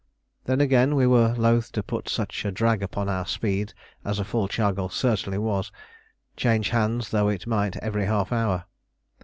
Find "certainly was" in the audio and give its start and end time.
4.91-5.71